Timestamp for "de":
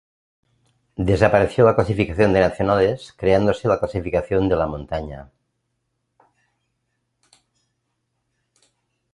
2.33-2.39, 4.49-4.55